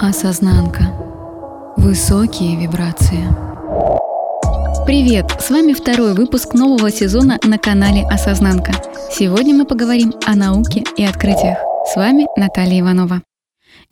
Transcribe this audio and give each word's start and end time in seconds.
Осознанка. 0.00 0.92
Высокие 1.76 2.56
вибрации. 2.56 3.24
Привет! 4.86 5.26
С 5.40 5.50
вами 5.50 5.72
второй 5.72 6.14
выпуск 6.14 6.54
нового 6.54 6.90
сезона 6.92 7.38
на 7.42 7.58
канале 7.58 8.06
Осознанка. 8.08 8.72
Сегодня 9.10 9.56
мы 9.56 9.64
поговорим 9.64 10.14
о 10.24 10.36
науке 10.36 10.84
и 10.96 11.04
открытиях. 11.04 11.58
С 11.92 11.96
вами 11.96 12.26
Наталья 12.36 12.80
Иванова. 12.80 13.22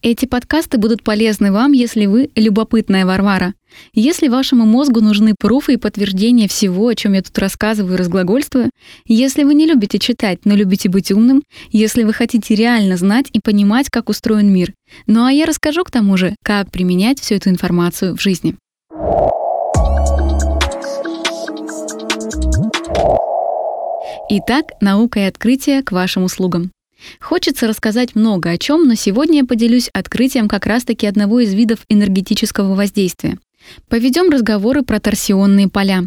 Эти 0.03 0.27
подкасты 0.27 0.79
будут 0.79 1.03
полезны 1.03 1.51
вам, 1.51 1.73
если 1.73 2.07
вы 2.07 2.31
любопытная 2.37 3.07
Варвара. 3.07 3.55
Если 3.93 4.29
вашему 4.29 4.65
мозгу 4.67 5.01
нужны 5.01 5.35
пруфы 5.39 5.75
и 5.75 5.77
подтверждения 5.79 6.49
всего, 6.49 6.89
о 6.89 6.95
чем 6.95 7.15
я 7.15 7.23
тут 7.23 7.37
рассказываю 7.39 7.95
и 7.95 7.97
разглагольствую, 7.97 8.71
если 9.07 9.43
вы 9.43 9.55
не 9.55 9.67
любите 9.67 9.99
читать, 9.99 10.41
но 10.45 10.55
любите 10.55 10.89
быть 10.89 11.11
умным, 11.11 11.43
если 11.71 12.05
вы 12.05 12.13
хотите 12.13 12.55
реально 12.55 12.97
знать 12.97 13.27
и 13.33 13.41
понимать, 13.41 13.89
как 13.91 14.09
устроен 14.09 14.53
мир. 14.53 14.75
Ну 15.07 15.25
а 15.25 15.33
я 15.33 15.47
расскажу 15.47 15.83
к 15.83 15.91
тому 15.91 16.17
же, 16.17 16.37
как 16.45 16.71
применять 16.71 17.19
всю 17.19 17.35
эту 17.35 17.49
информацию 17.49 18.17
в 18.17 18.21
жизни. 18.21 18.55
Итак, 24.29 24.73
наука 24.81 25.21
и 25.21 25.23
открытие 25.23 25.83
к 25.83 25.93
вашим 25.93 26.25
услугам. 26.25 26.71
Хочется 27.21 27.67
рассказать 27.67 28.15
много 28.15 28.51
о 28.51 28.59
чем, 28.59 28.87
но 28.87 28.95
сегодня 28.95 29.39
я 29.39 29.45
поделюсь 29.45 29.91
открытием 29.93 30.49
как 30.49 30.67
раз-таки 30.67 31.07
одного 31.07 31.41
из 31.41 31.55
видов 31.55 31.81
энергетического 31.89 32.75
воздействия. 32.75 33.39
Поведем 33.89 34.31
разговоры 34.31 34.83
про 34.83 35.01
торсионные 35.01 35.69
поля. 35.69 36.05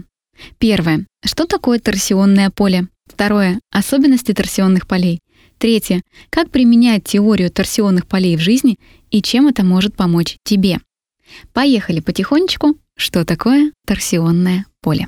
Первое. 0.58 1.06
Что 1.24 1.46
такое 1.46 1.80
торсионное 1.80 2.50
поле? 2.50 2.88
Второе. 3.06 3.60
Особенности 3.72 4.34
торсионных 4.34 4.88
полей. 4.88 5.20
Третье. 5.58 6.02
Как 6.30 6.50
применять 6.52 7.04
теорию 7.04 7.52
торсионных 7.52 8.08
полей 8.08 8.38
в 8.38 8.40
жизни 8.40 8.78
и 9.12 9.22
чем 9.22 9.48
это 9.48 9.64
может 9.64 9.96
помочь 9.96 10.38
тебе. 10.44 10.80
Поехали 11.54 12.00
потихонечку. 12.00 12.78
Что 12.96 13.26
такое 13.26 13.72
торсионное 13.86 14.66
поле? 14.82 15.08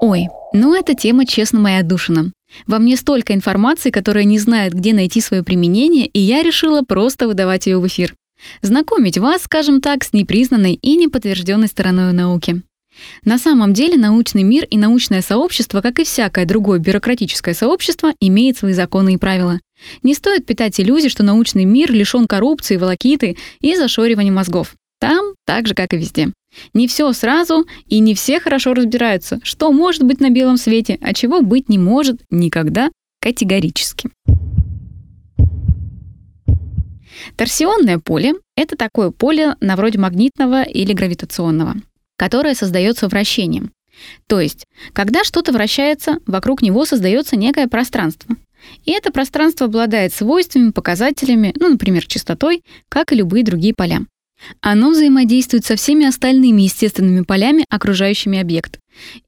Ой, 0.00 0.28
ну 0.52 0.74
эта 0.74 0.94
тема, 0.94 1.26
честно, 1.26 1.58
моя 1.58 1.82
душина. 1.82 2.32
Во 2.66 2.78
мне 2.78 2.96
столько 2.96 3.34
информации, 3.34 3.90
которая 3.90 4.24
не 4.24 4.38
знает, 4.38 4.72
где 4.72 4.92
найти 4.92 5.20
свое 5.20 5.42
применение, 5.42 6.06
и 6.06 6.18
я 6.20 6.42
решила 6.42 6.82
просто 6.82 7.28
выдавать 7.28 7.66
ее 7.66 7.78
в 7.78 7.86
эфир. 7.86 8.14
Знакомить 8.62 9.18
вас, 9.18 9.42
скажем 9.42 9.80
так, 9.80 10.04
с 10.04 10.12
непризнанной 10.12 10.74
и 10.74 10.96
неподтвержденной 10.96 11.68
стороной 11.68 12.12
науки. 12.12 12.62
На 13.24 13.38
самом 13.38 13.72
деле 13.72 13.98
научный 13.98 14.42
мир 14.42 14.64
и 14.64 14.78
научное 14.78 15.22
сообщество, 15.22 15.80
как 15.80 15.98
и 15.98 16.04
всякое 16.04 16.46
другое 16.46 16.78
бюрократическое 16.78 17.54
сообщество, 17.54 18.12
имеет 18.20 18.56
свои 18.56 18.72
законы 18.72 19.14
и 19.14 19.18
правила. 19.18 19.60
Не 20.02 20.14
стоит 20.14 20.46
питать 20.46 20.80
иллюзий, 20.80 21.10
что 21.10 21.22
научный 21.22 21.64
мир 21.64 21.92
лишен 21.92 22.26
коррупции, 22.26 22.76
волокиты 22.76 23.36
и 23.60 23.76
зашоривания 23.76 24.32
мозгов. 24.32 24.74
Там 24.98 25.34
так 25.44 25.66
же, 25.66 25.74
как 25.74 25.92
и 25.92 25.98
везде. 25.98 26.28
Не 26.74 26.88
все 26.88 27.12
сразу, 27.12 27.66
и 27.86 27.98
не 27.98 28.14
все 28.14 28.40
хорошо 28.40 28.74
разбираются, 28.74 29.40
что 29.42 29.72
может 29.72 30.02
быть 30.02 30.20
на 30.20 30.30
белом 30.30 30.56
свете, 30.56 30.98
а 31.00 31.14
чего 31.14 31.42
быть 31.42 31.68
не 31.68 31.78
может 31.78 32.20
никогда 32.30 32.90
категорически. 33.20 34.10
Торсионное 37.36 37.98
поле— 37.98 38.34
это 38.56 38.76
такое 38.76 39.10
поле 39.10 39.56
на 39.60 39.76
вроде 39.76 39.98
магнитного 39.98 40.62
или 40.62 40.92
гравитационного, 40.92 41.74
которое 42.16 42.54
создается 42.54 43.08
вращением. 43.08 43.72
То 44.26 44.40
есть, 44.40 44.64
когда 44.92 45.24
что-то 45.24 45.52
вращается, 45.52 46.18
вокруг 46.26 46.62
него 46.62 46.84
создается 46.84 47.36
некое 47.36 47.66
пространство. 47.66 48.36
И 48.84 48.92
это 48.92 49.12
пространство 49.12 49.66
обладает 49.66 50.12
свойствами, 50.12 50.70
показателями, 50.70 51.54
ну, 51.58 51.68
например, 51.68 52.06
частотой, 52.06 52.62
как 52.88 53.12
и 53.12 53.16
любые 53.16 53.44
другие 53.44 53.74
поля. 53.74 54.00
Оно 54.60 54.90
взаимодействует 54.90 55.64
со 55.64 55.76
всеми 55.76 56.06
остальными 56.06 56.62
естественными 56.62 57.22
полями, 57.22 57.64
окружающими 57.68 58.38
объект. 58.38 58.78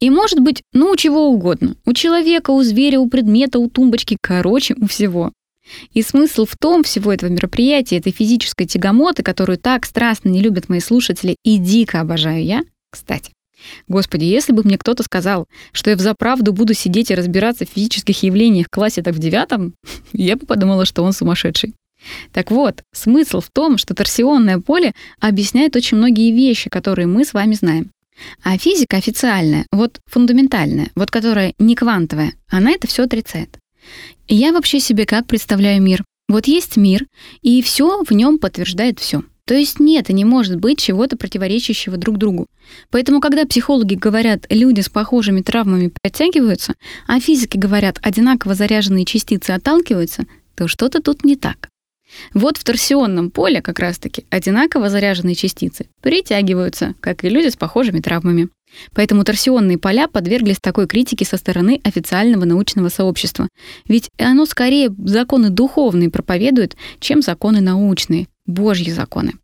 И 0.01 0.11
может 0.11 0.41
быть, 0.41 0.63
ну, 0.73 0.91
у 0.91 0.97
чего 0.97 1.29
угодно. 1.29 1.77
У 1.85 1.93
человека, 1.93 2.51
у 2.51 2.63
зверя, 2.63 3.01
у 3.01 3.09
предмета, 3.09 3.59
у 3.59 3.69
тумбочки, 3.69 4.17
короче, 4.21 4.75
у 4.81 4.87
всего. 4.87 5.33
И 5.93 6.03
смысл 6.03 6.47
в 6.47 6.57
том 6.59 6.83
всего 6.83 7.13
этого 7.13 7.31
мероприятия, 7.31 7.99
этой 7.99 8.13
физической 8.13 8.65
тягомоты, 8.65 9.23
которую 9.23 9.59
так 9.59 9.85
страстно 9.85 10.31
не 10.31 10.41
любят 10.41 10.69
мои 10.69 10.81
слушатели 10.81 11.37
и 11.45 11.59
дико 11.59 12.01
обожаю 12.01 12.43
я, 12.45 12.63
кстати. 12.91 13.33
Господи, 13.89 14.25
если 14.25 14.53
бы 14.53 14.63
мне 14.63 14.79
кто-то 14.79 15.03
сказал, 15.03 15.47
что 15.73 15.91
я 15.91 15.97
взаправду 15.97 16.53
буду 16.53 16.75
сидеть 16.75 17.11
и 17.11 17.15
разбираться 17.15 17.67
в 17.67 17.71
физических 17.71 18.23
явлениях 18.23 18.67
в 18.69 18.71
классе 18.71 19.03
так 19.03 19.15
в 19.15 19.19
девятом, 19.19 19.75
я 20.13 20.37
бы 20.37 20.47
подумала, 20.47 20.85
что 20.85 21.03
он 21.03 21.13
сумасшедший. 21.13 21.75
Так 22.33 22.51
вот, 22.51 22.83
смысл 22.93 23.41
в 23.41 23.51
том, 23.51 23.79
что 23.79 23.95
торсионное 23.95 24.59
поле 24.59 24.93
объясняет 25.21 25.77
очень 25.77 25.97
многие 25.97 26.33
вещи, 26.33 26.71
которые 26.71 27.07
мы 27.07 27.25
с 27.25 27.33
вами 27.33 27.55
знаем. 27.55 27.91
А 28.43 28.59
физика 28.59 28.97
официальная, 28.97 29.67
вот 29.73 30.01
фундаментальная, 30.07 30.91
вот 30.95 31.11
которая 31.11 31.55
не 31.59 31.75
квантовая, 31.75 32.33
она 32.49 32.73
это 32.73 32.87
все 32.87 33.05
отрицает. 33.05 33.59
Я 34.27 34.53
вообще 34.53 34.81
себе 34.81 35.07
как 35.07 35.27
представляю 35.27 35.81
мир? 35.81 36.05
Вот 36.29 36.47
есть 36.47 36.77
мир, 36.77 37.07
и 37.41 37.63
все 37.63 38.03
в 38.05 38.11
нем 38.11 38.39
подтверждает 38.39 38.99
все. 38.99 39.23
То 39.47 39.55
есть 39.55 39.81
нет 39.81 40.11
и 40.11 40.13
не 40.13 40.27
может 40.27 40.57
быть 40.57 40.79
чего-то 40.79 41.17
противоречащего 41.17 41.97
друг 41.97 42.19
другу. 42.19 42.47
Поэтому, 42.91 43.19
когда 43.23 43.47
психологи 43.47 43.95
говорят, 43.95 44.45
люди 44.51 44.83
с 44.83 44.91
похожими 44.91 45.41
травмами 45.41 45.91
подтягиваются, 46.03 46.75
а 47.07 47.19
физики 47.19 47.57
говорят, 47.57 47.99
одинаково 48.03 48.55
заряженные 48.55 49.07
частицы 49.07 49.53
отталкиваются, 49.53 50.27
то 50.55 50.69
что-то 50.69 51.01
тут 51.01 51.25
не 51.25 51.35
так. 51.35 51.71
Вот 52.35 52.57
в 52.57 52.65
торсионном 52.65 53.31
поле 53.31 53.63
как 53.63 53.79
раз-таки 53.79 54.25
одинаково 54.31 54.89
заряженные 54.91 55.35
частицы 55.35 55.89
притягиваются, 56.01 56.95
как 57.01 57.25
и 57.25 57.29
люди 57.29 57.49
с 57.49 57.57
похожими 57.57 58.01
травмами. 58.01 58.49
Поэтому 58.95 59.25
торсионные 59.25 59.79
поля 59.79 60.09
подверглись 60.09 60.59
такой 60.61 60.87
критике 60.87 61.25
со 61.25 61.37
стороны 61.37 61.81
официального 61.85 62.45
научного 62.45 62.89
сообщества. 62.89 63.49
Ведь 63.87 64.11
оно 64.19 64.47
скорее 64.47 64.95
законы 65.05 65.51
духовные 65.51 66.11
проповедует, 66.11 66.77
чем 67.01 67.23
законы 67.23 67.61
научные, 67.61 68.29
божьи 68.47 68.91
законы. 68.91 69.35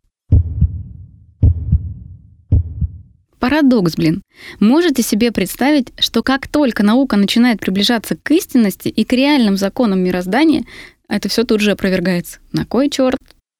Парадокс, 3.39 3.95
блин. 3.95 4.23
Можете 4.59 5.03
себе 5.03 5.31
представить, 5.31 5.93
что 5.99 6.23
как 6.23 6.47
только 6.47 6.81
наука 6.81 7.15
начинает 7.15 7.59
приближаться 7.59 8.15
к 8.15 8.31
истинности 8.31 8.87
и 8.87 9.03
к 9.03 9.13
реальным 9.13 9.55
законам 9.55 9.99
мироздания, 9.99 10.63
это 11.07 11.29
все 11.29 11.43
тут 11.43 11.61
же 11.61 11.71
опровергается. 11.71 12.39
На 12.51 12.65
кой 12.65 12.89
черт? 12.89 13.19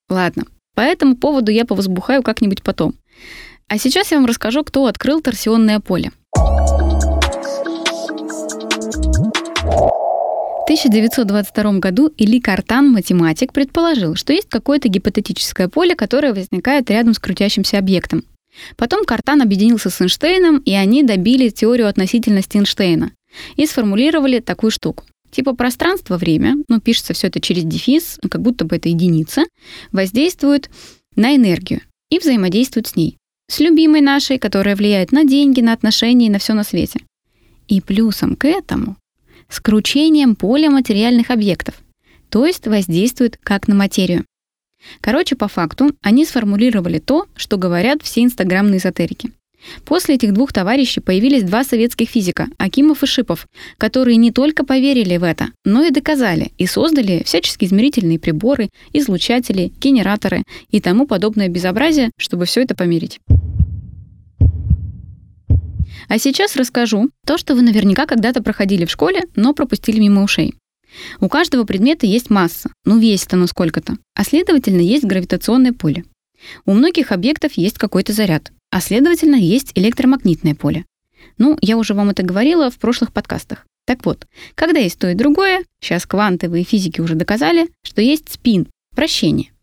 Ладно. 0.09 0.45
По 0.75 0.81
этому 0.81 1.15
поводу 1.15 1.51
я 1.51 1.65
повозбухаю 1.65 2.21
как-нибудь 2.21 2.63
потом. 2.63 2.95
А 3.67 3.77
сейчас 3.77 4.11
я 4.11 4.17
вам 4.17 4.25
расскажу, 4.25 4.63
кто 4.63 4.85
открыл 4.85 5.21
торсионное 5.21 5.79
поле. 5.79 6.11
В 10.65 10.67
1922 10.67 11.73
году 11.73 12.07
Или 12.17 12.39
Картан, 12.39 12.91
математик, 12.91 13.53
предположил, 13.53 14.15
что 14.15 14.33
есть 14.33 14.49
какое-то 14.49 14.89
гипотетическое 14.89 15.67
поле, 15.67 15.95
которое 15.95 16.33
возникает 16.33 16.89
рядом 16.89 17.13
с 17.13 17.19
крутящимся 17.19 17.77
объектом. 17.77 18.23
Потом 18.75 19.05
Картан 19.05 19.41
объединился 19.41 19.89
с 19.89 20.01
Эйнштейном, 20.01 20.57
и 20.59 20.73
они 20.73 21.03
добили 21.03 21.49
теорию 21.49 21.87
относительности 21.87 22.57
Эйнштейна 22.57 23.11
и 23.55 23.65
сформулировали 23.65 24.39
такую 24.39 24.71
штуку. 24.71 25.03
Типа 25.31 25.53
пространство-время, 25.53 26.55
ну, 26.67 26.79
пишется 26.79 27.13
все 27.13 27.27
это 27.27 27.39
через 27.39 27.63
дефис, 27.63 28.19
ну, 28.21 28.29
как 28.29 28.41
будто 28.41 28.65
бы 28.65 28.77
это 28.77 28.89
единица, 28.89 29.43
воздействует 29.91 30.69
на 31.15 31.35
энергию 31.35 31.81
и 32.09 32.19
взаимодействует 32.19 32.87
с 32.87 32.95
ней. 32.95 33.17
С 33.47 33.59
любимой 33.59 34.01
нашей, 34.01 34.39
которая 34.39 34.75
влияет 34.75 35.11
на 35.11 35.23
деньги, 35.23 35.61
на 35.61 35.73
отношения 35.73 36.27
и 36.27 36.29
на 36.29 36.39
все 36.39 36.53
на 36.53 36.63
свете. 36.63 37.01
И 37.67 37.81
плюсом 37.81 38.35
к 38.35 38.45
этому 38.45 38.97
с 39.49 39.59
кручением 39.59 40.35
поля 40.35 40.69
материальных 40.71 41.29
объектов, 41.29 41.75
то 42.29 42.45
есть 42.45 42.65
воздействует 42.67 43.37
как 43.43 43.67
на 43.67 43.75
материю. 43.75 44.25
Короче, 45.01 45.35
по 45.35 45.47
факту, 45.47 45.91
они 46.01 46.25
сформулировали 46.25 46.99
то, 46.99 47.27
что 47.35 47.57
говорят 47.57 48.01
все 48.03 48.23
инстаграмные 48.23 48.77
эзотерики. 48.77 49.31
После 49.85 50.15
этих 50.15 50.33
двух 50.33 50.53
товарищей 50.53 50.99
появились 50.99 51.43
два 51.43 51.63
советских 51.63 52.09
физика, 52.09 52.47
Акимов 52.57 53.03
и 53.03 53.05
Шипов, 53.05 53.47
которые 53.77 54.17
не 54.17 54.31
только 54.31 54.65
поверили 54.65 55.17
в 55.17 55.23
это, 55.23 55.49
но 55.63 55.83
и 55.83 55.91
доказали 55.91 56.51
и 56.57 56.65
создали 56.65 57.23
всяческие 57.25 57.67
измерительные 57.67 58.19
приборы, 58.19 58.69
излучатели, 58.93 59.71
генераторы 59.79 60.43
и 60.69 60.79
тому 60.81 61.07
подобное 61.07 61.47
безобразие, 61.47 62.11
чтобы 62.17 62.45
все 62.45 62.61
это 62.61 62.75
померить. 62.75 63.19
А 66.07 66.19
сейчас 66.19 66.55
расскажу 66.55 67.09
то, 67.25 67.37
что 67.37 67.55
вы 67.55 67.61
наверняка 67.61 68.05
когда-то 68.05 68.43
проходили 68.43 68.85
в 68.85 68.91
школе, 68.91 69.23
но 69.35 69.53
пропустили 69.53 69.99
мимо 69.99 70.23
ушей. 70.23 70.53
У 71.19 71.27
каждого 71.27 71.63
предмета 71.63 72.05
есть 72.05 72.29
масса, 72.29 72.69
ну 72.85 72.99
весит 72.99 73.33
оно 73.33 73.47
сколько-то, 73.47 73.97
а 74.15 74.23
следовательно 74.23 74.81
есть 74.81 75.03
гравитационное 75.03 75.73
поле. 75.73 76.05
У 76.65 76.73
многих 76.73 77.11
объектов 77.11 77.53
есть 77.53 77.77
какой-то 77.77 78.13
заряд, 78.13 78.51
а 78.75 78.81
следовательно 78.81 79.37
есть 79.37 79.71
электромагнитное 79.75 80.53
поле. 80.53 80.83
Ну, 81.37 81.57
я 81.61 81.77
уже 81.77 81.93
вам 81.93 82.09
это 82.09 82.23
говорила 82.23 82.69
в 82.69 82.77
прошлых 82.77 83.13
подкастах. 83.13 83.65
Так 83.85 84.05
вот, 84.05 84.27
когда 84.53 84.81
есть 84.81 84.99
то 84.99 85.09
и 85.09 85.13
другое, 85.13 85.63
сейчас 85.79 86.05
квантовые 86.05 86.65
физики 86.65 86.99
уже 86.99 87.15
доказали, 87.15 87.69
что 87.83 88.01
есть 88.01 88.33
спин, 88.33 88.67
Вращение. 88.91 89.53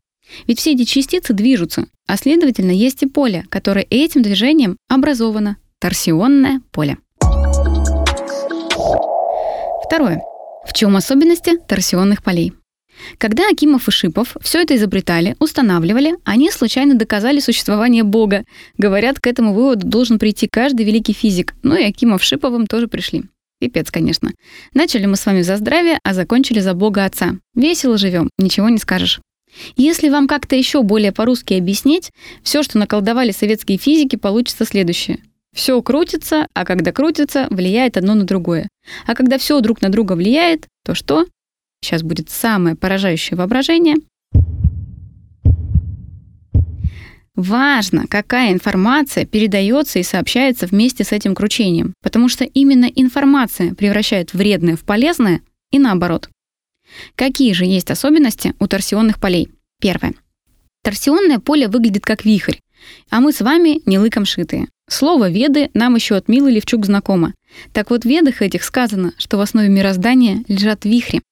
Ведь 0.47 0.61
все 0.61 0.73
эти 0.73 0.85
частицы 0.85 1.35
движутся, 1.35 1.89
а 2.07 2.17
следовательно 2.17 2.71
есть 2.71 3.03
и 3.03 3.07
поле, 3.07 3.45
которое 3.51 3.87
этим 3.91 4.23
движением 4.23 4.79
образовано– 4.89 5.59
торсионное 5.79 6.63
поле. 6.71 6.97
Второе. 9.85 10.23
В 10.67 10.73
чем 10.73 10.97
особенности 10.97 11.59
торсионных 11.59 12.23
полей? 12.23 12.55
Когда 13.19 13.49
Акимов 13.49 13.89
и 13.89 13.91
Шипов 13.91 14.37
все 14.41 14.61
это 14.63 14.77
изобретали, 14.77 15.37
устанавливали, 15.39 16.15
они 16.25 16.51
случайно 16.51 16.95
доказали 16.95 17.41
существование 17.41 18.03
Бога. 18.03 18.45
Говорят, 18.79 19.21
к 19.21 19.27
этому 19.27 19.55
выводу 19.55 19.87
должен 19.87 20.19
прийти 20.19 20.49
каждый 20.51 20.85
великий 20.85 21.13
физик. 21.13 21.55
Ну 21.63 21.77
и 21.77 21.85
Акимов 21.85 22.23
с 22.23 22.27
Шиповым 22.27 22.67
тоже 22.67 22.89
пришли. 22.89 23.25
Пипец, 23.61 23.91
конечно. 23.91 24.33
Начали 24.75 25.07
мы 25.07 25.17
с 25.17 25.25
вами 25.25 25.43
за 25.43 25.57
здравие, 25.57 25.99
а 26.03 26.15
закончили 26.15 26.61
за 26.61 26.75
Бога 26.75 27.05
Отца. 27.05 27.37
Весело 27.55 27.97
живем, 27.97 28.29
ничего 28.37 28.69
не 28.69 28.79
скажешь. 28.79 29.21
Если 29.77 30.09
вам 30.09 30.27
как-то 30.27 30.57
еще 30.57 30.83
более 30.83 31.13
по-русски 31.13 31.55
объяснить, 31.55 32.11
все, 32.43 32.63
что 32.63 32.79
наколдовали 32.79 33.31
советские 33.31 33.79
физики, 33.79 34.17
получится 34.17 34.65
следующее. 34.65 35.21
Все 35.55 35.81
крутится, 35.83 36.47
а 36.55 36.65
когда 36.65 36.93
крутится, 36.93 37.47
влияет 37.51 37.97
одно 37.97 38.15
на 38.15 38.25
другое. 38.25 38.69
А 39.07 39.15
когда 39.15 39.39
все 39.39 39.61
друг 39.61 39.83
на 39.83 39.91
друга 39.91 40.15
влияет, 40.15 40.67
то 40.85 40.95
что? 40.95 41.27
Сейчас 41.83 42.03
будет 42.03 42.31
самое 42.31 42.77
поражающее 42.77 43.37
воображение. 43.37 43.97
Важно, 47.35 48.07
какая 48.07 48.53
информация 48.53 49.25
передается 49.25 49.99
и 49.99 50.03
сообщается 50.03 50.67
вместе 50.67 51.03
с 51.03 51.13
этим 51.13 51.35
кручением, 51.35 51.95
потому 52.03 52.29
что 52.29 52.45
именно 52.45 52.85
информация 52.85 53.75
превращает 53.75 54.33
вредное 54.33 54.77
в 54.77 54.85
полезное 54.85 55.41
и 55.71 55.79
наоборот. 55.79 56.29
Какие 57.17 57.53
же 57.53 57.65
есть 57.65 57.91
особенности 57.91 58.55
у 58.61 58.67
торсионных 58.67 59.19
полей? 59.19 59.49
Первое. 59.81 60.15
Торсионное 60.85 61.39
поле 61.39 61.69
выглядит 61.69 62.05
как 62.05 62.25
вихрь, 62.25 62.59
а 63.11 63.21
мы 63.21 63.33
с 63.33 63.41
вами 63.41 63.81
не 63.87 63.99
лыком 63.99 64.25
шитые. 64.25 64.69
Слово 64.89 65.31
«веды» 65.31 65.71
нам 65.75 65.95
еще 65.95 66.17
от 66.17 66.29
Милы 66.29 66.51
Левчук 66.51 66.85
знакомо. 66.85 67.33
Так 67.73 67.91
вот, 67.91 68.03
в 68.03 68.09
ведах 68.09 68.43
этих 68.43 68.63
сказано, 68.63 69.15
что 69.17 69.39
в 69.39 69.41
основе 69.41 69.69
мироздания 69.69 70.45
лежат 70.49 70.85
вихри. 70.85 71.23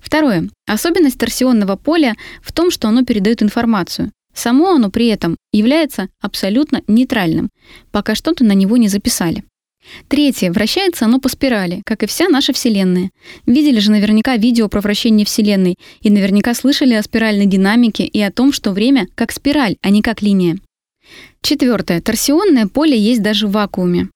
Второе. 0.00 0.48
Особенность 0.66 1.18
торсионного 1.18 1.76
поля 1.76 2.14
в 2.42 2.52
том, 2.52 2.70
что 2.70 2.88
оно 2.88 3.04
передает 3.04 3.42
информацию. 3.42 4.12
Само 4.34 4.74
оно 4.74 4.90
при 4.90 5.06
этом 5.06 5.36
является 5.52 6.08
абсолютно 6.20 6.82
нейтральным, 6.86 7.48
пока 7.90 8.14
что-то 8.14 8.44
на 8.44 8.52
него 8.52 8.76
не 8.76 8.88
записали. 8.88 9.44
Третье. 10.08 10.50
Вращается 10.52 11.04
оно 11.04 11.20
по 11.20 11.28
спирали, 11.28 11.80
как 11.86 12.02
и 12.02 12.06
вся 12.06 12.28
наша 12.28 12.52
Вселенная. 12.52 13.10
Видели 13.46 13.78
же 13.78 13.90
наверняка 13.90 14.36
видео 14.36 14.68
про 14.68 14.80
вращение 14.80 15.24
Вселенной 15.24 15.76
и 16.00 16.10
наверняка 16.10 16.54
слышали 16.54 16.94
о 16.94 17.02
спиральной 17.02 17.46
динамике 17.46 18.04
и 18.04 18.20
о 18.20 18.32
том, 18.32 18.52
что 18.52 18.72
время 18.72 19.06
как 19.14 19.32
спираль, 19.32 19.76
а 19.82 19.90
не 19.90 20.02
как 20.02 20.22
линия. 20.22 20.58
Четвертое. 21.40 22.00
Торсионное 22.00 22.66
поле 22.66 22.98
есть 22.98 23.22
даже 23.22 23.46
в 23.46 23.52
вакууме. 23.52 24.08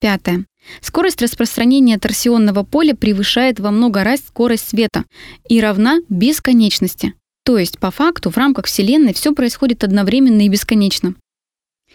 Пятое. 0.00 0.44
Скорость 0.80 1.22
распространения 1.22 1.98
торсионного 1.98 2.64
поля 2.64 2.94
превышает 2.94 3.60
во 3.60 3.70
много 3.70 4.04
раз 4.04 4.20
скорость 4.20 4.68
света 4.68 5.04
и 5.48 5.60
равна 5.60 6.00
бесконечности. 6.08 7.14
То 7.44 7.58
есть, 7.58 7.78
по 7.78 7.90
факту, 7.90 8.30
в 8.30 8.36
рамках 8.36 8.66
Вселенной 8.66 9.14
все 9.14 9.32
происходит 9.32 9.84
одновременно 9.84 10.42
и 10.42 10.48
бесконечно. 10.48 11.14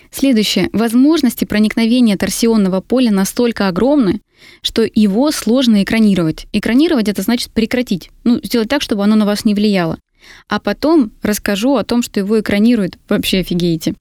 Следующее. 0.10 0.70
Возможности 0.74 1.46
проникновения 1.46 2.18
торсионного 2.18 2.82
поля 2.82 3.12
настолько 3.12 3.68
огромны, 3.68 4.22
что 4.62 4.84
его 4.84 5.32
сложно 5.32 5.84
экранировать. 5.84 6.48
Экранировать 6.54 7.08
это 7.08 7.22
значит 7.22 7.52
прекратить. 7.52 8.10
Ну, 8.24 8.40
сделать 8.44 8.70
так, 8.70 8.82
чтобы 8.82 9.04
оно 9.04 9.16
на 9.16 9.26
вас 9.26 9.46
не 9.46 9.54
влияло. 9.54 10.00
А 10.48 10.60
потом 10.60 11.12
расскажу 11.22 11.76
о 11.76 11.84
том, 11.84 12.02
что 12.02 12.20
его 12.20 12.40
экранирует. 12.40 12.98
Вообще 13.10 13.40
офигеете. 13.40 13.94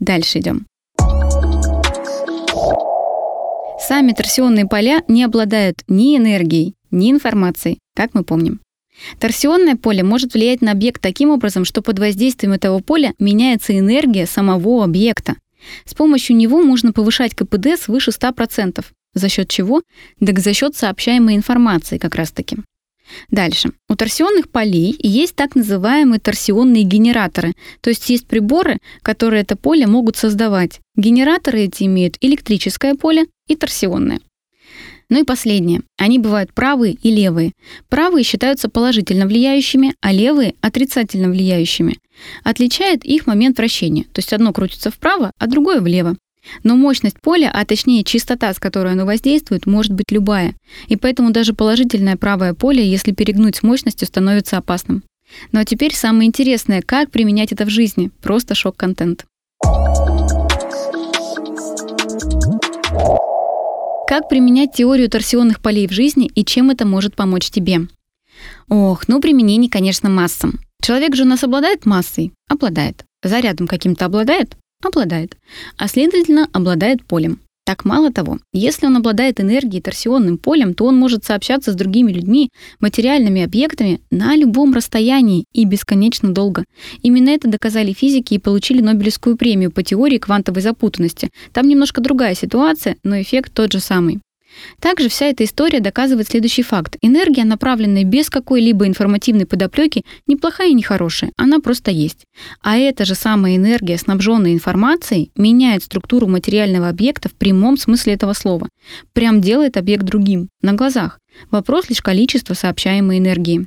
Дальше 0.00 0.40
идем. 0.40 0.66
Сами 3.80 4.12
торсионные 4.12 4.66
поля 4.66 5.02
не 5.08 5.22
обладают 5.22 5.82
ни 5.88 6.16
энергией, 6.16 6.74
ни 6.90 7.10
информацией, 7.10 7.78
как 7.94 8.12
мы 8.14 8.24
помним. 8.24 8.60
Торсионное 9.20 9.76
поле 9.76 10.02
может 10.02 10.34
влиять 10.34 10.60
на 10.60 10.72
объект 10.72 11.00
таким 11.00 11.30
образом, 11.30 11.64
что 11.64 11.82
под 11.82 11.98
воздействием 11.98 12.52
этого 12.52 12.80
поля 12.80 13.14
меняется 13.18 13.78
энергия 13.78 14.26
самого 14.26 14.82
объекта. 14.82 15.36
С 15.84 15.94
помощью 15.94 16.36
него 16.36 16.62
можно 16.62 16.92
повышать 16.92 17.34
КПД 17.34 17.80
свыше 17.80 18.10
100%. 18.10 18.84
За 19.14 19.28
счет 19.28 19.48
чего? 19.48 19.82
Так 20.24 20.38
за 20.40 20.52
счет 20.52 20.76
сообщаемой 20.76 21.36
информации 21.36 21.98
как 21.98 22.14
раз-таки. 22.14 22.58
Дальше. 23.30 23.72
У 23.88 23.96
торсионных 23.96 24.50
полей 24.50 24.96
есть 24.98 25.34
так 25.34 25.54
называемые 25.54 26.20
торсионные 26.20 26.84
генераторы, 26.84 27.54
то 27.80 27.90
есть 27.90 28.08
есть 28.10 28.26
приборы, 28.26 28.78
которые 29.02 29.42
это 29.42 29.56
поле 29.56 29.86
могут 29.86 30.16
создавать. 30.16 30.80
Генераторы 30.96 31.62
эти 31.62 31.84
имеют 31.84 32.16
электрическое 32.20 32.94
поле 32.94 33.26
и 33.46 33.56
торсионное. 33.56 34.20
Ну 35.10 35.20
и 35.20 35.24
последнее. 35.24 35.82
Они 35.96 36.18
бывают 36.18 36.52
правые 36.52 36.92
и 36.94 37.10
левые. 37.10 37.52
Правые 37.88 38.24
считаются 38.24 38.68
положительно 38.68 39.26
влияющими, 39.26 39.94
а 40.02 40.12
левые— 40.12 40.54
отрицательно 40.60 41.30
влияющими. 41.30 41.96
Отличает 42.44 43.04
их 43.04 43.26
момент 43.26 43.56
вращения. 43.56 44.04
То 44.04 44.18
есть 44.18 44.34
одно 44.34 44.52
крутится 44.52 44.90
вправо, 44.90 45.32
а 45.38 45.46
другое 45.46 45.80
влево. 45.80 46.16
Но 46.62 46.76
мощность 46.76 47.20
поля, 47.20 47.50
а 47.52 47.64
точнее 47.64 48.04
частота, 48.04 48.52
с 48.52 48.58
которой 48.58 48.92
оно 48.92 49.04
воздействует, 49.04 49.66
может 49.66 49.92
быть 49.92 50.10
любая. 50.10 50.54
И 50.88 50.96
поэтому 50.96 51.30
даже 51.30 51.54
положительное 51.54 52.16
правое 52.16 52.54
поле, 52.54 52.88
если 52.88 53.12
перегнуть 53.12 53.56
с 53.56 53.62
мощностью, 53.62 54.06
становится 54.06 54.58
опасным. 54.58 55.02
Ну 55.52 55.60
а 55.60 55.64
теперь 55.64 55.94
самое 55.94 56.28
интересное, 56.28 56.82
как 56.82 57.10
применять 57.10 57.52
это 57.52 57.64
в 57.64 57.70
жизни. 57.70 58.10
Просто 58.22 58.54
шок-контент. 58.54 59.26
Как 64.08 64.28
применять 64.28 64.72
теорию 64.72 65.10
торсионных 65.10 65.60
полей 65.60 65.86
в 65.86 65.92
жизни 65.92 66.30
и 66.34 66.44
чем 66.44 66.70
это 66.70 66.86
может 66.86 67.14
помочь 67.14 67.50
тебе? 67.50 67.88
Ох, 68.68 69.06
ну 69.06 69.20
применений, 69.20 69.68
конечно, 69.68 70.08
массам. 70.08 70.60
Человек 70.80 71.14
же 71.14 71.24
у 71.24 71.26
нас 71.26 71.44
обладает 71.44 71.84
массой? 71.84 72.32
Обладает. 72.48 73.04
Зарядом 73.22 73.66
каким-то 73.66 74.06
обладает? 74.06 74.56
Обладает. 74.82 75.36
А 75.76 75.88
следовательно, 75.88 76.48
обладает 76.52 77.04
полем. 77.04 77.40
Так 77.68 77.84
мало 77.84 78.10
того, 78.10 78.38
если 78.54 78.86
он 78.86 78.96
обладает 78.96 79.40
энергией 79.40 79.82
торсионным 79.82 80.38
полем, 80.38 80.72
то 80.72 80.86
он 80.86 80.96
может 80.96 81.24
сообщаться 81.24 81.70
с 81.70 81.74
другими 81.74 82.10
людьми, 82.10 82.48
материальными 82.80 83.42
объектами 83.42 84.00
на 84.10 84.36
любом 84.36 84.72
расстоянии 84.72 85.44
и 85.52 85.66
бесконечно 85.66 86.32
долго. 86.32 86.64
Именно 87.02 87.28
это 87.28 87.46
доказали 87.46 87.92
физики 87.92 88.32
и 88.32 88.38
получили 88.38 88.80
Нобелевскую 88.80 89.36
премию 89.36 89.70
по 89.70 89.82
теории 89.82 90.16
квантовой 90.16 90.62
запутанности. 90.62 91.28
Там 91.52 91.68
немножко 91.68 92.00
другая 92.00 92.34
ситуация, 92.34 92.96
но 93.02 93.20
эффект 93.20 93.52
тот 93.52 93.70
же 93.70 93.80
самый. 93.80 94.20
Также 94.80 95.08
вся 95.08 95.26
эта 95.26 95.44
история 95.44 95.80
доказывает 95.80 96.28
следующий 96.28 96.62
факт. 96.62 96.96
Энергия, 97.02 97.44
направленная 97.44 98.04
без 98.04 98.30
какой-либо 98.30 98.86
информативной 98.86 99.46
подоплеки, 99.46 100.04
не 100.26 100.36
плохая 100.36 100.68
и 100.68 100.74
не 100.74 100.82
хорошая, 100.82 101.32
она 101.36 101.60
просто 101.60 101.90
есть. 101.90 102.24
А 102.62 102.76
эта 102.76 103.04
же 103.04 103.14
самая 103.14 103.56
энергия, 103.56 103.98
снабженная 103.98 104.52
информацией, 104.52 105.30
меняет 105.36 105.82
структуру 105.84 106.26
материального 106.26 106.88
объекта 106.88 107.28
в 107.28 107.34
прямом 107.34 107.76
смысле 107.76 108.14
этого 108.14 108.32
слова. 108.32 108.68
Прям 109.12 109.40
делает 109.40 109.76
объект 109.76 110.04
другим, 110.04 110.48
на 110.62 110.72
глазах. 110.72 111.18
Вопрос 111.50 111.88
лишь 111.88 112.02
количества 112.02 112.54
сообщаемой 112.54 113.18
энергии. 113.18 113.66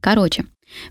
Короче, 0.00 0.44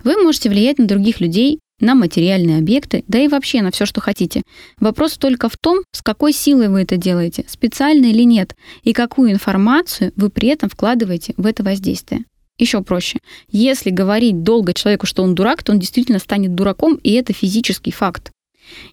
вы 0.03 0.21
можете 0.21 0.49
влиять 0.49 0.79
на 0.79 0.87
других 0.87 1.19
людей 1.19 1.59
на 1.83 1.95
материальные 1.95 2.57
объекты, 2.57 3.03
да 3.07 3.19
и 3.19 3.27
вообще 3.27 3.61
на 3.61 3.71
все, 3.71 3.85
что 3.85 4.01
хотите. 4.01 4.41
Вопрос 4.79 5.17
только 5.17 5.49
в 5.49 5.57
том, 5.57 5.79
с 5.91 6.01
какой 6.01 6.33
силой 6.33 6.69
вы 6.69 6.81
это 6.81 6.97
делаете, 6.97 7.45
специально 7.47 8.05
или 8.05 8.23
нет, 8.23 8.55
и 8.83 8.93
какую 8.93 9.31
информацию 9.31 10.13
вы 10.15 10.29
при 10.29 10.49
этом 10.49 10.69
вкладываете 10.69 11.33
в 11.37 11.45
это 11.45 11.63
воздействие. 11.63 12.23
Еще 12.57 12.81
проще. 12.81 13.19
Если 13.49 13.89
говорить 13.89 14.43
долго 14.43 14.73
человеку, 14.73 15.05
что 15.05 15.23
он 15.23 15.35
дурак, 15.35 15.63
то 15.63 15.71
он 15.71 15.79
действительно 15.79 16.19
станет 16.19 16.55
дураком, 16.55 16.95
и 16.95 17.11
это 17.13 17.33
физический 17.33 17.91
факт. 17.91 18.31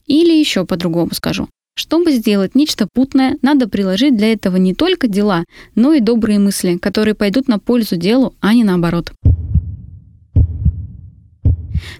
Или 0.06 0.32
еще 0.32 0.64
по-другому 0.64 1.14
скажу. 1.14 1.48
Чтобы 1.76 2.12
сделать 2.12 2.54
нечто 2.54 2.88
путное, 2.92 3.36
надо 3.42 3.68
приложить 3.68 4.16
для 4.16 4.32
этого 4.32 4.56
не 4.56 4.74
только 4.74 5.06
дела, 5.06 5.44
но 5.74 5.92
и 5.92 6.00
добрые 6.00 6.38
мысли, 6.38 6.76
которые 6.76 7.14
пойдут 7.14 7.48
на 7.48 7.58
пользу 7.58 7.96
делу, 7.96 8.34
а 8.40 8.52
не 8.52 8.64
наоборот. 8.64 9.12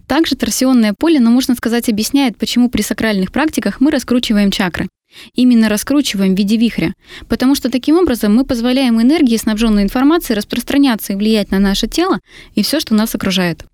Также 0.07 0.37
торсионное 0.37 0.95
поле, 0.99 1.21
ну, 1.21 1.31
можно 1.31 1.55
сказать, 1.55 1.89
объясняет, 1.89 2.37
почему 2.37 2.69
при 2.69 2.83
сакральных 2.83 3.33
практиках 3.33 3.81
мы 3.81 3.91
раскручиваем 3.91 4.51
чакры. 4.51 4.89
Именно 5.35 5.69
раскручиваем 5.69 6.35
в 6.35 6.39
виде 6.39 6.57
вихря, 6.57 6.93
потому 7.29 7.55
что 7.55 7.71
таким 7.71 7.97
образом 7.97 8.35
мы 8.35 8.45
позволяем 8.45 9.01
энергии, 9.01 9.37
снабженной 9.37 9.83
информацией, 9.83 10.37
распространяться 10.37 11.13
и 11.13 11.17
влиять 11.17 11.51
на 11.51 11.59
наше 11.59 11.89
тело 11.89 12.21
и 12.55 12.63
все, 12.63 12.81
что 12.81 12.95
нас 12.95 13.15
окружает. 13.15 13.65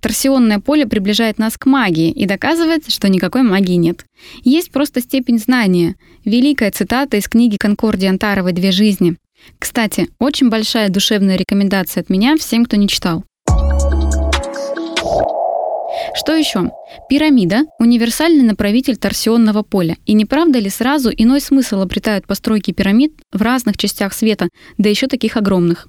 Торсионное 0.00 0.60
поле 0.60 0.86
приближает 0.86 1.38
нас 1.38 1.56
к 1.56 1.66
магии 1.66 2.10
и 2.10 2.26
доказывает, 2.26 2.90
что 2.90 3.08
никакой 3.08 3.42
магии 3.42 3.74
нет. 3.74 4.04
Есть 4.42 4.70
просто 4.70 5.00
степень 5.00 5.38
знания. 5.38 5.96
Великая 6.24 6.70
цитата 6.70 7.16
из 7.16 7.28
книги 7.28 7.56
Конкорди 7.56 8.06
Антаровой 8.06 8.52
«Две 8.52 8.72
жизни». 8.72 9.16
Кстати, 9.58 10.08
очень 10.18 10.48
большая 10.48 10.88
душевная 10.88 11.36
рекомендация 11.36 12.00
от 12.00 12.08
меня 12.08 12.36
всем, 12.36 12.64
кто 12.64 12.76
не 12.76 12.88
читал. 12.88 13.24
Что 16.16 16.32
еще? 16.32 16.70
Пирамида– 17.08 17.64
универсальный 17.80 18.44
направитель 18.44 18.96
торсионного 18.96 19.62
поля. 19.64 19.96
И 20.06 20.12
не 20.12 20.24
правда 20.24 20.60
ли 20.60 20.70
сразу 20.70 21.10
иной 21.10 21.40
смысл 21.40 21.80
обретают 21.80 22.26
постройки 22.28 22.70
пирамид 22.70 23.14
в 23.32 23.42
разных 23.42 23.76
частях 23.76 24.14
света, 24.14 24.48
да 24.78 24.88
еще 24.88 25.08
таких 25.08 25.36
огромных? 25.36 25.88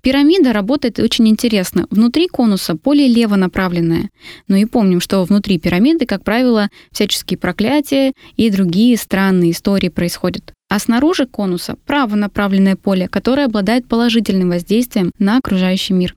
Пирамида 0.00 0.54
работает 0.54 0.98
очень 0.98 1.28
интересно. 1.28 1.86
Внутри 1.90 2.28
конуса 2.28 2.74
поле 2.74 3.06
левонаправленное. 3.06 4.08
Но 4.48 4.56
и 4.56 4.64
помним, 4.64 5.00
что 5.00 5.22
внутри 5.24 5.58
пирамиды, 5.58 6.06
как 6.06 6.24
правило, 6.24 6.70
всяческие 6.90 7.36
проклятия 7.36 8.14
и 8.36 8.48
другие 8.48 8.96
странные 8.96 9.50
истории 9.50 9.90
происходят. 9.90 10.54
А 10.70 10.78
снаружи 10.78 11.26
конуса 11.26 11.76
правонаправленное 11.86 12.76
поле, 12.76 13.08
которое 13.08 13.44
обладает 13.44 13.86
положительным 13.86 14.48
воздействием 14.48 15.12
на 15.18 15.36
окружающий 15.36 15.92
мир. 15.92 16.14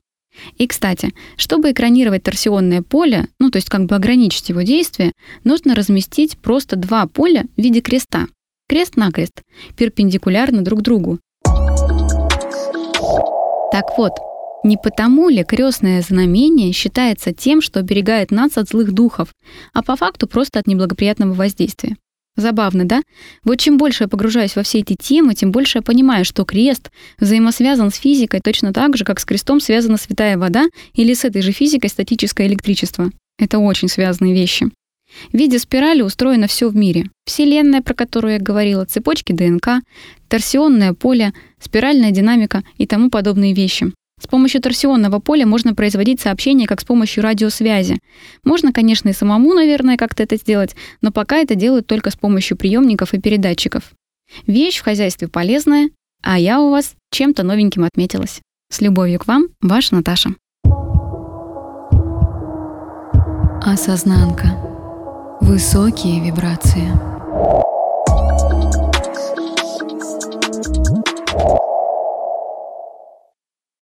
И, 0.56 0.66
кстати, 0.66 1.12
чтобы 1.36 1.72
экранировать 1.72 2.22
торсионное 2.22 2.82
поле, 2.82 3.28
ну 3.38 3.50
то 3.50 3.56
есть 3.56 3.68
как 3.68 3.86
бы 3.86 3.96
ограничить 3.96 4.48
его 4.48 4.62
действие, 4.62 5.12
нужно 5.44 5.74
разместить 5.74 6.38
просто 6.38 6.76
два 6.76 7.06
поля 7.06 7.44
в 7.56 7.60
виде 7.60 7.80
креста. 7.80 8.26
Крест-накрест, 8.68 9.42
перпендикулярно 9.76 10.62
друг 10.62 10.82
другу. 10.82 11.18
Так 13.72 13.96
вот, 13.96 14.12
не 14.62 14.76
потому 14.76 15.28
ли 15.28 15.42
крестное 15.42 16.02
знамение 16.02 16.72
считается 16.72 17.32
тем, 17.32 17.62
что 17.62 17.80
оберегает 17.80 18.30
нас 18.30 18.56
от 18.56 18.68
злых 18.68 18.92
духов, 18.92 19.34
а 19.72 19.82
по 19.82 19.96
факту 19.96 20.26
просто 20.26 20.58
от 20.58 20.66
неблагоприятного 20.66 21.32
воздействия? 21.32 21.96
Забавно, 22.36 22.84
да? 22.84 23.02
Вот 23.44 23.56
чем 23.56 23.76
больше 23.76 24.04
я 24.04 24.08
погружаюсь 24.08 24.56
во 24.56 24.62
все 24.62 24.78
эти 24.78 24.94
темы, 24.94 25.34
тем 25.34 25.50
больше 25.50 25.78
я 25.78 25.82
понимаю, 25.82 26.24
что 26.24 26.44
крест 26.44 26.90
взаимосвязан 27.18 27.90
с 27.90 27.96
физикой 27.96 28.40
точно 28.40 28.72
так 28.72 28.96
же, 28.96 29.04
как 29.04 29.20
с 29.20 29.24
крестом 29.24 29.60
связана 29.60 29.96
святая 29.96 30.38
вода 30.38 30.66
или 30.94 31.12
с 31.12 31.24
этой 31.24 31.42
же 31.42 31.52
физикой 31.52 31.90
статическое 31.90 32.46
электричество. 32.46 33.10
Это 33.38 33.58
очень 33.58 33.88
связанные 33.88 34.34
вещи. 34.34 34.70
В 35.32 35.36
виде 35.36 35.58
спирали 35.58 36.02
устроено 36.02 36.46
все 36.46 36.68
в 36.68 36.76
мире. 36.76 37.10
Вселенная, 37.24 37.82
про 37.82 37.94
которую 37.94 38.34
я 38.34 38.38
говорила, 38.38 38.84
цепочки 38.84 39.32
ДНК, 39.32 39.82
торсионное 40.28 40.92
поле, 40.92 41.32
спиральная 41.58 42.10
динамика 42.12 42.62
и 42.78 42.86
тому 42.86 43.10
подобные 43.10 43.54
вещи. 43.54 43.92
С 44.20 44.26
помощью 44.26 44.60
торсионного 44.60 45.18
поля 45.18 45.46
можно 45.46 45.74
производить 45.74 46.20
сообщения, 46.20 46.66
как 46.66 46.80
с 46.80 46.84
помощью 46.84 47.22
радиосвязи. 47.22 47.98
Можно, 48.44 48.72
конечно, 48.72 49.08
и 49.08 49.12
самому, 49.12 49.54
наверное, 49.54 49.96
как-то 49.96 50.22
это 50.22 50.36
сделать, 50.36 50.76
но 51.00 51.10
пока 51.10 51.38
это 51.38 51.54
делают 51.54 51.86
только 51.86 52.10
с 52.10 52.16
помощью 52.16 52.56
приемников 52.56 53.14
и 53.14 53.20
передатчиков. 53.20 53.92
Вещь 54.46 54.78
в 54.78 54.84
хозяйстве 54.84 55.28
полезная, 55.28 55.90
а 56.22 56.38
я 56.38 56.60
у 56.60 56.70
вас 56.70 56.94
чем-то 57.10 57.42
новеньким 57.42 57.84
отметилась. 57.84 58.40
С 58.70 58.80
любовью 58.80 59.18
к 59.18 59.26
вам, 59.26 59.48
ваша 59.60 59.96
Наташа. 59.96 60.30
Осознанка. 63.62 64.56
Высокие 65.40 66.20
вибрации. 66.24 67.09